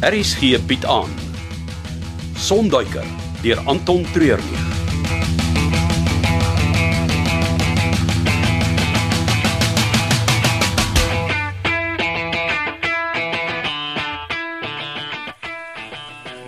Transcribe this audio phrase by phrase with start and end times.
[0.00, 1.10] Aries gee Piet aan.
[2.32, 3.04] Sonduiker
[3.42, 4.62] deur Anton Treurnig.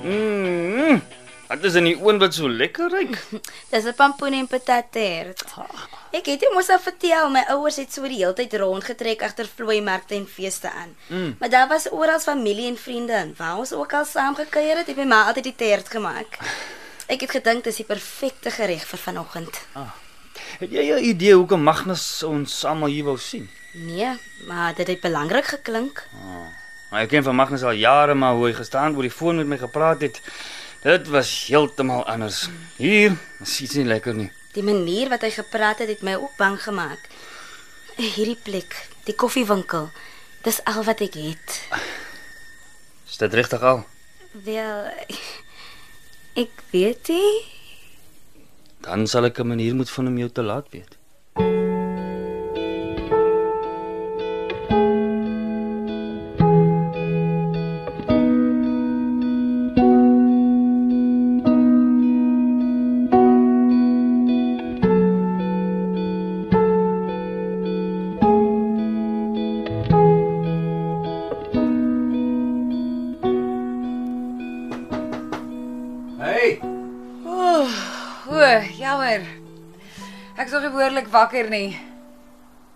[0.01, 1.03] Mm.
[1.49, 3.21] Wat is in die oond wat so lekker ruik?
[3.69, 5.45] Dis 'n pampoen en patatert.
[6.13, 9.47] Ek het jou mos al vertel my ouers het so die hele tyd rondgetrek agter
[9.49, 10.91] vlooimarkte en feeste aan.
[11.09, 11.37] Mm.
[11.41, 14.91] Maar daar was oral familie en vriende en waar ons ook al saam gekuier het,
[14.93, 16.37] het my ma altyd die tert gemaak.
[17.09, 19.63] Ek het gedink dis die perfekte gereg vir vanoggend.
[20.61, 23.49] Het jy 'n idee hoekom Magnus ons almal hier wou sien?
[23.73, 24.13] Nee,
[24.47, 26.07] maar dit het belangrik geklink.
[26.91, 29.47] Maar ek ken van Magnus al jare, maar hoe hy gestaan oor die foon met
[29.47, 30.21] my gepraat het,
[30.83, 32.49] dit was heeltemal anders.
[32.77, 34.33] Hier, is iets nie lekker nie.
[34.53, 37.09] Die manier wat hy gepraat het, het my ook bang gemaak.
[37.97, 39.91] Hierdie plek, die koffiewinkel,
[40.45, 41.59] dis al wat ek het.
[43.09, 43.85] Is dit regtig al?
[44.45, 44.89] Wel,
[46.45, 47.35] ek weet nie.
[48.83, 50.97] Dan sal ek 'n manier moet vind om jou te laat weet.
[78.51, 79.23] Jammer.
[80.37, 81.79] Ek is nog nie behoorlik wakker nie.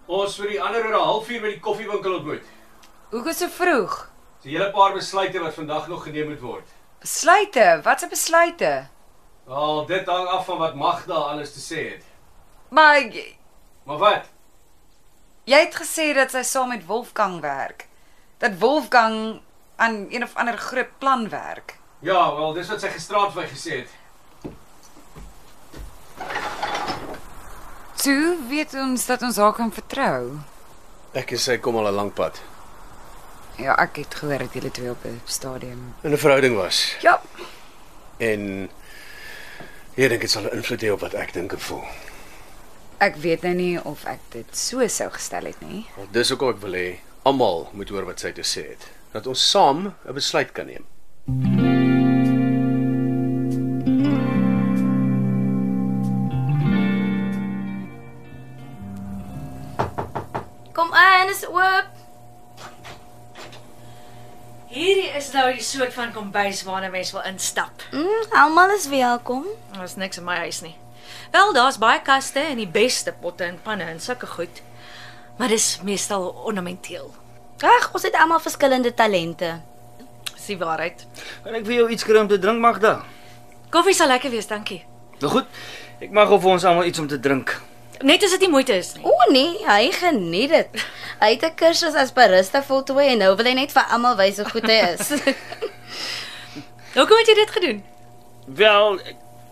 [0.06, 2.42] ons vir die ander oor 'n halfuur by die koffiewinkel ontmoet.
[3.11, 4.08] Hoekom so vroeg?
[4.42, 6.64] Dis 'n hele paar besluite wat vandag nog geneem moet word.
[7.00, 8.86] Besluite, wat se besluite?
[9.47, 12.05] Wel, dit hang af van wat Magda alles te sê het.
[12.70, 13.36] Maar jy,
[13.84, 14.25] Maar wat?
[15.45, 17.86] jy het gesê dat sy saam met Wolfgang werk.
[18.39, 19.40] Dat Wolfgang
[19.77, 21.79] aan een of ander groot plan werk.
[22.01, 23.89] Ja, wel, dis wat sy gisterand vir my gesê het.
[28.06, 30.36] Toe weet ons dat ons haar kan vertrou.
[31.18, 32.39] Ek en sy kom al 'n lank pad.
[33.58, 35.94] Ja, ek het gehoor dat julle twee op 'n stadium.
[36.02, 36.95] In 'n verhouding was.
[37.00, 37.20] Ja,
[38.18, 38.70] En
[39.96, 41.84] ek dink dit sal 'n invloed hê op wat ek dink en voel.
[42.98, 45.86] ek weet nou nie of ek dit so sou gestel het nie.
[45.96, 48.89] Wel, dis hoekom ek wil hê almal moet hoor wat sy te sê het.
[49.12, 50.84] Dat ons saam 'n besluit kan neem.
[65.16, 67.84] Is nou die soort van kombuis waarna mens wil instap.
[67.92, 69.46] Mm, almal is welkom.
[69.72, 70.74] Daar's niks in my huis nie.
[71.32, 74.60] Wel, daar's baie kaste en die beste potte en panne en sulke goed.
[75.38, 77.14] Maar dis meestal ornamenteel.
[77.60, 79.54] Ag, ons het almal verskillende talente.
[80.34, 81.06] Dis die waarheid.
[81.44, 82.98] Kan ek vir jou iets kry om te drink, Magda?
[83.72, 84.83] Koffie sal lekker wees, dankie.
[85.20, 85.48] Nou goed.
[86.00, 87.56] Ek mag of vir ons almal iets om te drink.
[88.05, 89.05] Net as dit nie moeite is nie.
[89.08, 90.86] O nee, hy geniet dit.
[91.20, 94.36] Hy het 'n kursus as barista voltooi en nou wil hy net vir almal wys
[94.36, 95.08] hoe goed hy is.
[96.96, 97.84] Hoekom het jy dit gedoen?
[98.46, 98.98] Wel,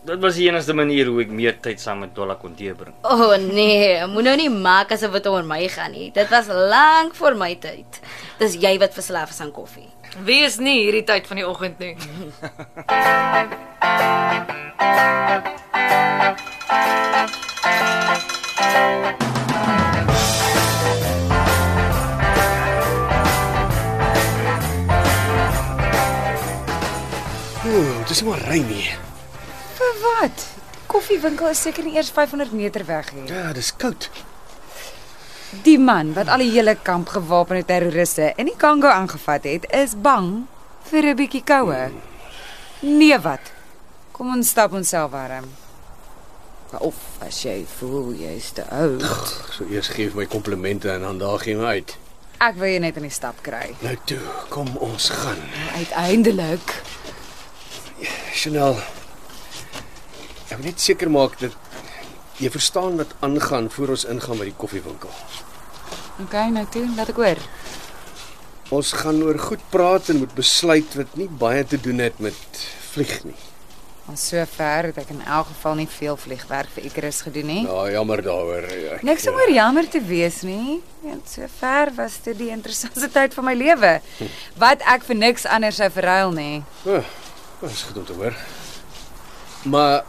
[0.05, 2.95] dit was die enigste manier hoe ek meer tyd saam met Dolla kon deurbring.
[3.03, 6.11] O oh, nee, moet nou nie maak asof dit oor my gaan nie.
[6.13, 8.01] Dit was lank voor my tyd.
[8.39, 9.89] Dis jy wat verslaaf is aan koffie.
[10.25, 11.97] Wie is nie hierdie tyd van die oggend nie?
[28.15, 28.99] Dis maar reën hier.
[29.75, 30.43] Vir wat?
[30.87, 33.25] Koffiewinkel is seker nie eers 500 meter weg nie.
[33.27, 34.07] Ja, dis koud.
[35.67, 39.97] Die man wat al die hele kamp gewapende terroriste in die Kongo aangevat het, is
[39.99, 40.47] bang
[40.93, 41.91] vir 'n bietjie koue.
[42.87, 43.51] Nee wat?
[44.13, 45.51] Kom ons stap onsself warm.
[46.79, 49.03] Of as jy voel jy's te oud.
[49.51, 51.99] So eers gee my komplimente en dan daag jy my uit.
[52.39, 53.75] Ek wil jou net in die stap kry.
[53.81, 55.43] Nou toe, kom ons gaan.
[55.75, 56.83] Uiteindelik.
[58.35, 58.77] Chanel.
[60.51, 61.55] Ek wil net seker maak dat
[62.43, 65.13] jy verstaan wat aangaan voor ons ingaan by die koffiewinkel.
[66.25, 67.41] OK, nou toe, laat ek hoor.
[68.75, 72.63] Ons gaan oor goed praat en moet besluit wat nie baie te doen het met
[72.95, 73.37] vlieg nie.
[74.05, 77.63] Maar sover het ek in elk geval nie veel vliegwerk vir Icarus gedoen nie.
[77.65, 78.67] Ja, jammer daaroor.
[78.99, 80.83] Ek- Niks om oor jammer te wees nie.
[81.07, 83.95] Want sover was dit die interessantste tyd van my lewe.
[84.61, 86.63] Wat ek vir niks anders sou verruil nie.
[86.85, 87.01] Oh,
[87.69, 88.37] dit is goed om te hoor.
[89.63, 90.05] Maar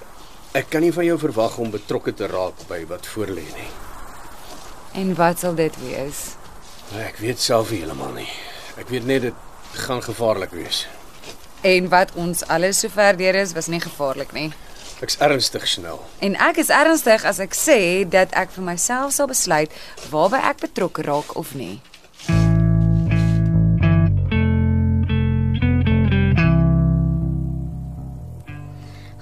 [0.56, 3.70] ek kan nie van jou verwag om betrokke te raak by wat voorlê nie.
[4.96, 6.36] En wat sal dit wees?
[7.02, 8.30] Ek weet self heeltemal nie.
[8.80, 10.86] Ek weet net dit gaan gevaarlik wees.
[11.66, 14.52] En wat ons alles sover deur is, was nie gevaarlik nie.
[15.04, 16.00] Ek's ernstig, Chanel.
[16.24, 19.74] En ek is ernstig as ek sê dat ek vir myself sal besluit
[20.12, 21.82] waarby ek betrokke raak of nie.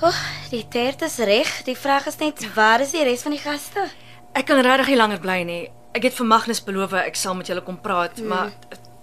[0.03, 0.21] Oh,
[0.51, 1.49] die tert is reg.
[1.67, 3.87] Die vraag is net waar is die res van die gaste?
[4.33, 5.63] Ek kan regtig nie langer bly nie.
[5.93, 8.27] Ek het vir Magnus beloof ek sal met julle kom praat, mm.
[8.27, 8.51] maar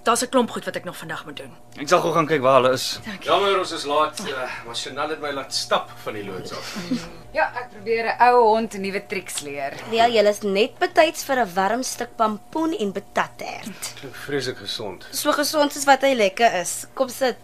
[0.05, 1.53] daar's 'n klomp goed wat ek nog vandag moet doen.
[1.79, 3.01] Ek sal gou gaan kyk waar hulle is.
[3.21, 6.77] Jammer ons is laat, uh, maar Chanel het my laat stap van die loods af.
[7.33, 9.73] Ja, ek probeer 'n ou hond nuwe triks leer.
[9.93, 13.95] Ja, julle is net betyds vir 'n warm stuk pampoen en betattert.
[14.01, 15.07] Klink vreeslik gesond.
[15.13, 16.87] So gesond soos wat hy lekker is.
[16.95, 17.39] Kom sit.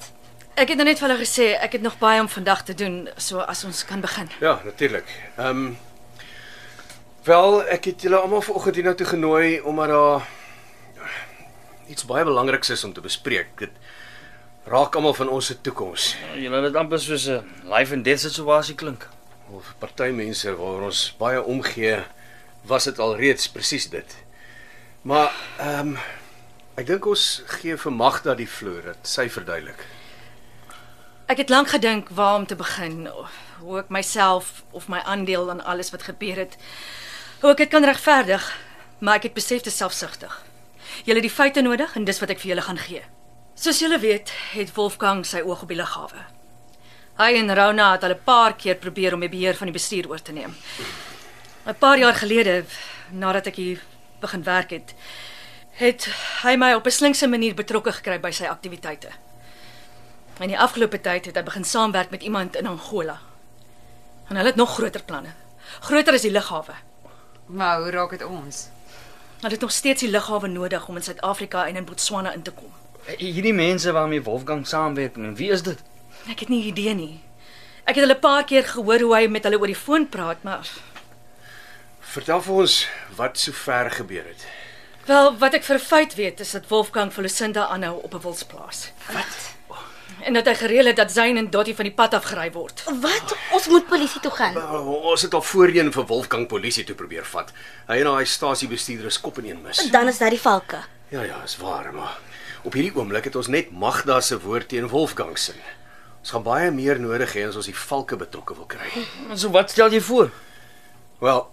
[0.57, 3.11] Ek het nou net vir hulle gesê ek het nog baie om vandag te doen,
[3.21, 4.31] so as ons kan begin.
[4.41, 5.11] Ja, natuurlik.
[5.37, 5.77] Ehm um,
[7.27, 10.29] Wel, ek het julle almal vanoggend hiernatoe genooi omdat daar
[11.91, 13.49] iets baie belangriks is om te bespreek.
[13.59, 13.75] Dit
[14.71, 16.07] raak almal van ons se toekoms.
[16.39, 19.09] Julle het amper soos 'n life and death situasie klink.
[19.51, 21.99] Of vir party mense waaroor ons baie omgee,
[22.63, 24.17] was dit al reeds presies dit.
[25.03, 25.99] Maar ehm um,
[26.77, 29.85] ek dink ons gee vir Magda die vloer dat sy verduidelik.
[31.27, 33.09] Ek het lank gedink waar om te begin,
[33.59, 36.55] hoe ek myself of my aandeel aan alles wat gebeur het,
[37.41, 38.47] hoe ek dit kan regverdig,
[39.03, 40.37] maar ek het besef dit is selfsugtig.
[41.03, 43.03] Julle het die feite nodig en dis wat ek vir julle gaan gee.
[43.59, 46.23] Soos julle weet, het Wolfgang sy oog op die lughawe.
[47.19, 50.07] Hy en Rona het al 'n paar keer probeer om die beheer van die bestuur
[50.09, 50.55] oor te neem.
[51.67, 52.65] 'n Paar jaar gelede,
[53.11, 53.83] nadat ek hier
[54.21, 54.95] begin werk het,
[55.73, 56.09] het
[56.43, 59.11] hy my op 'n slinkse manier betrokke gekry by sy aktiwiteite.
[60.41, 63.19] In die afgelope tyd het hy begin saamwerk met iemand in Angola.
[64.29, 65.33] En hulle het nog groter planne.
[65.81, 66.75] Groter as die lughawe.
[67.47, 68.69] Maar hoe raak dit ons?
[69.41, 72.51] Hulle het nog steeds die lughawe nodig om in Suid-Afrika en in Botswana in te
[72.51, 72.73] kom.
[73.17, 75.79] Hierdie mense waarmee Wolfgang saamwerk, en wie is dit?
[76.29, 77.21] Ek het nie idee nie.
[77.85, 80.43] Ek het hulle 'n paar keer gehoor hoe hy met hulle oor die foon praat,
[80.43, 80.67] maar
[82.01, 84.47] Vertel vir ons wat sover gebeur het.
[85.07, 88.91] wel wat ek vir feit weet is dat Wolfgang vir Lucinda aanhou op 'n wilsplaas.
[89.13, 89.56] Wat?
[90.27, 92.83] En dat hy gereël het dat Zayn en Dottie van die pad afgery word.
[93.01, 93.35] Wat?
[93.55, 94.57] Ons moet polisie toe gaan.
[94.59, 94.81] Nou,
[95.13, 97.53] ons het al voorheen vir Wolfgang polisie toe probeer vat.
[97.87, 99.85] Hy en daai stasiebestuurder is kop in een mis.
[99.95, 100.81] Dan is daar die valke.
[101.15, 102.17] Ja ja, is waar, maar
[102.67, 105.55] op hierdie oomblik het ons net Magda se woord teen Wolfgang se.
[106.25, 108.91] Ons gaan baie meer nodig hê as ons die valke betrokke wil kry.
[109.41, 110.33] So wat stel jy voor?
[111.23, 111.47] Wel,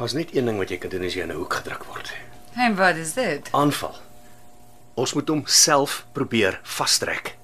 [0.00, 2.10] daar's net een ding wat jy kan doen as jy in 'n hoek gedruk word.
[2.58, 3.48] En wat is dit?
[3.54, 3.94] Aanval.
[4.98, 7.35] Ons moet hom self probeer vastrek.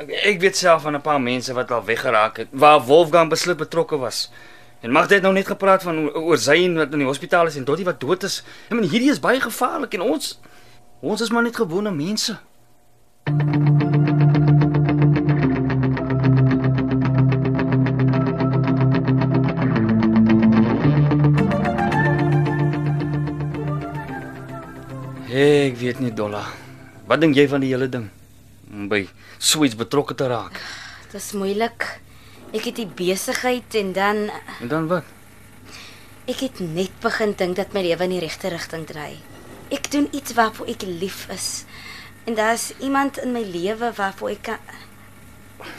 [0.00, 3.96] Ek, weet self van 'n paar mense wat al weggeraak het waar Wolfgang beslis betrokke
[3.98, 4.30] was.
[4.80, 7.64] En mag dit nou net gepraat van oor Zayn wat in die hospitaal is en
[7.64, 8.42] Dottie wat dood is.
[8.68, 10.40] Ek meen hierdie is baie gevaarlik en ons
[11.00, 12.38] ons is maar net gewone mense.
[25.28, 26.44] Ek weet nie Dolla.
[27.06, 28.19] Wat dink jy van die hele ding?
[28.70, 29.08] Om by
[29.38, 30.60] so iets betrokke te raak.
[31.10, 31.86] Dit is moeilik.
[32.54, 34.28] Ek het die besigheid en dan
[34.60, 35.04] En dan wat?
[36.30, 39.16] ek het net begin dink dat my lewe in die regte rigting dry.
[39.74, 41.64] Ek doen iets waarvoor ek lief is.
[42.24, 44.58] En daar's iemand in my lewe waarvoor ek kan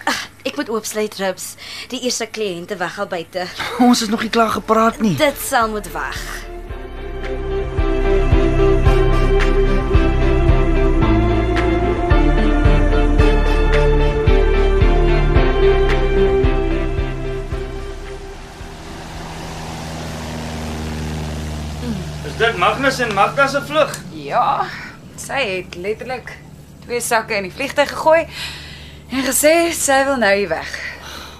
[0.06, 1.56] Ag, ek moet oopsluit ribs.
[1.90, 3.48] Die eerste kliënte wag al buite.
[3.80, 5.16] Ons is nog nie klaar gepraat nie.
[5.18, 6.20] Dit sal moet wag.
[22.42, 23.92] Dit Magnus en Magda se vlug?
[24.18, 24.66] Ja,
[25.22, 26.32] sy het letterlik
[26.88, 28.24] twee sakke in die vliegtuig gegooi
[29.12, 30.72] en gesê sy wil nou hier weg.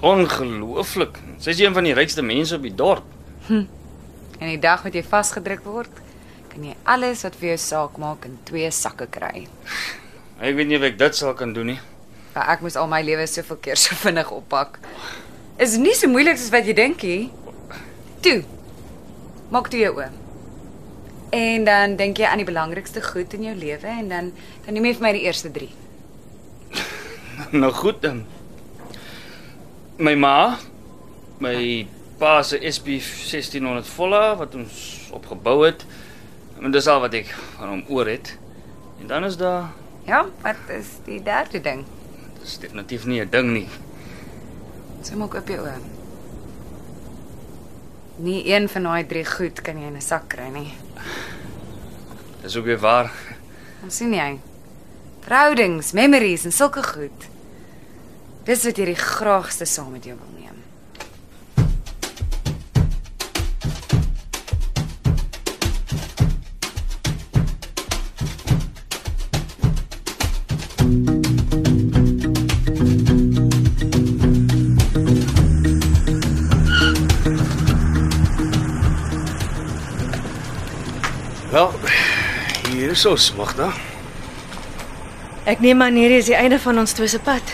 [0.06, 1.18] Ongelooflik.
[1.42, 3.10] Sy's een van die rykste mense op die dorp.
[3.50, 3.66] En
[4.46, 6.06] die dag wat jy vasgedruk word,
[6.54, 9.48] kan jy alles wat vir jou saak maak in twee sakke kry.
[10.38, 11.80] Ek weet nie of ek dit sal kan doen nie.
[12.36, 14.78] Maar ek moes al my lewe soveel keer so vinnig oppak.
[15.58, 17.32] Is nie so moeilik soos wat jy dink nie.
[18.22, 18.44] Toe.
[19.50, 20.12] Maak toe jou oë.
[21.32, 24.32] En dan dink jy aan die belangrikste goed in jou lewe en dan
[24.66, 25.70] dan neem jy vir my die eerste 3.
[27.62, 28.26] Nou goed dan.
[29.98, 30.58] My ma,
[31.40, 31.88] my
[32.20, 35.86] pa se SP 1600 volla wat ons opgebou het.
[36.62, 38.36] En dis al wat ek van hom oor het.
[39.02, 39.72] En dan is daar
[40.06, 41.86] Ja, wat is die derde ding?
[42.42, 43.68] dis definitief nie 'n ding nie.
[45.02, 45.78] So maak op jou oë.
[48.18, 50.74] Nie een van daai drie goed kan jy in 'n sak kry nie.
[52.42, 53.12] Dis ook weer waar.
[53.84, 54.40] Ons sien jy.
[55.22, 57.28] Verhoudings, memories en sulke goed.
[58.48, 60.58] Dis wat jy die graagste saam met jou wil neem.
[83.02, 83.72] Hier is ons, Magda.
[85.50, 87.54] Ek neem aan hierdie is die einde van ons twee se pad.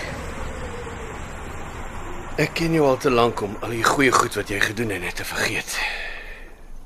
[2.35, 5.05] Ek ken jou al te lank om al die goeie goed wat jy gedoen het
[5.05, 5.77] net te vergeet.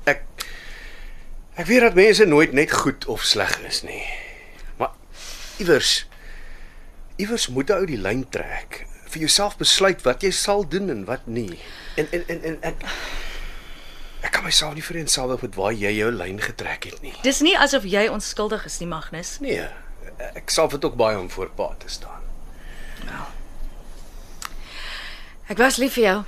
[0.06, 0.22] Ek
[1.58, 4.04] Ek weet dat mense nooit net goed of sleg is nie.
[4.78, 4.94] Maar
[5.58, 6.06] iewers
[7.18, 11.02] iewers moet jy uit die lyn trek vir jouself besluit wat jy sal doen en
[11.10, 11.58] wat nie.
[11.98, 12.86] En en en, en ek
[14.32, 17.12] ek kan myself nie vereenselwig met waar jy jou lyn getrek het nie.
[17.22, 19.34] Dis nie asof jy onskuldig is nie, Magnus.
[19.44, 19.66] Nee,
[20.34, 22.22] ek sal dit ook baie om voor pa te staan.
[25.52, 26.22] Ek was lief vir jou.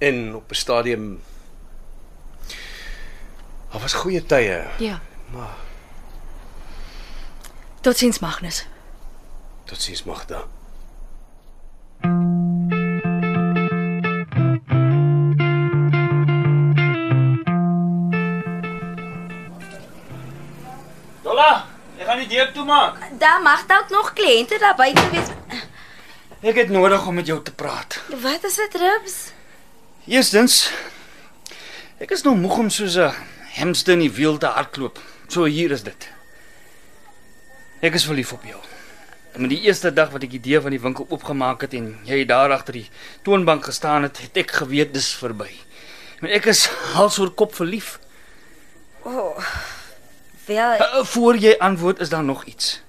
[0.00, 1.20] En op 'n stadium
[3.70, 5.00] Daar was goeie tye, Ja.
[5.30, 5.54] maar
[7.82, 8.66] Totsiens, Magnus.
[9.64, 10.44] tot siens Magda.
[22.28, 23.00] Deur toe maak.
[23.18, 25.30] Daar mag dalk nog kliënte daar buite wees.
[26.40, 28.00] Ek het nodig om met jou te praat.
[28.22, 29.16] Wat is dit, Rubs?
[30.06, 30.70] Eerstens,
[31.98, 33.12] ek is nou moeg om soos 'n
[33.58, 34.98] hamster in die wiel te hardloop.
[35.28, 36.08] So hier is dit.
[37.80, 38.60] Ek is verlief op jou.
[39.32, 41.98] En met die eerste dag wat ek die deur van die winkel oopgemaak het en
[42.04, 42.88] jy daar agter die
[43.22, 45.50] toonbank gestaan het, het ek geweet dis verby.
[46.20, 46.66] Maar ek is
[46.96, 47.98] hals oor kop verlief.
[50.48, 52.80] Wel, Uh, voor jy antwoord is daar nog iets.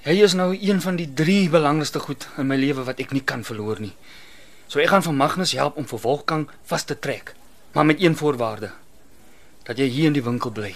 [0.00, 3.20] Jy is nou een van die drie belangrikste goed in my lewe wat ek nie
[3.20, 3.92] kan verloor nie.
[4.66, 7.34] So ek gaan van Magnus help om vir Wolfgang vas te trek,
[7.76, 8.70] maar met een voorwaarde.
[9.68, 10.72] Dat jy hier in die winkel bly.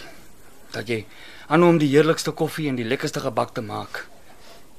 [0.76, 1.07] Dat jy
[1.49, 4.04] aanhou om die heerlikste koffie en die lekkerste gebak te maak.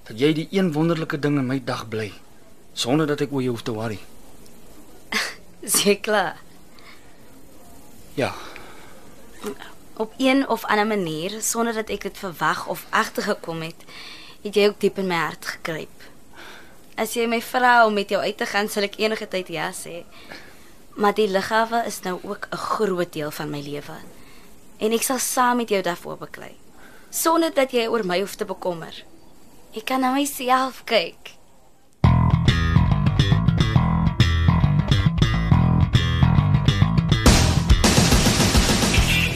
[0.06, 2.12] Dat jy die een wonderlike ding in my dag bly
[2.74, 3.98] sonder dat ek oor jou hoef te worry.
[5.82, 6.38] seker.
[8.14, 8.34] Ja,
[10.00, 13.82] Op een of ander manier, sonder dat ek dit verwag of agtergekom het,
[14.42, 16.06] het jy ook diep in my hart gekruip.
[16.96, 19.66] As jy my vra om met jou uit te gaan, sal ek enige tyd ja
[19.76, 20.06] sê.
[20.96, 23.98] Maar die lughawe is nou ook 'n groot deel van my lewe.
[24.78, 26.56] En ek sal saam met jou daarvoor beklei,
[27.10, 29.04] sonder dat jy oor my hoef te bekommer.
[29.76, 31.39] Ek kan na myself kyk.